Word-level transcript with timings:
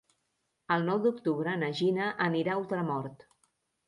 El 0.75 0.85
nou 0.85 1.01
d'octubre 1.03 1.53
na 1.63 1.69
Gina 1.79 2.07
anirà 2.29 2.55
a 2.55 2.63
Ultramort. 2.63 3.23